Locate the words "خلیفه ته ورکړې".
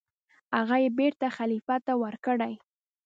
1.37-2.53